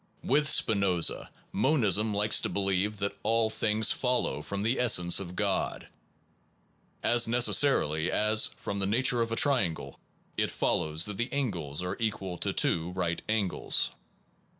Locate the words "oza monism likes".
0.79-2.41